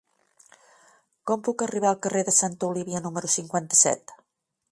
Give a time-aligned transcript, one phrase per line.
[1.31, 4.17] Com puc arribar al carrer de Santa Olívia número cinquanta-set?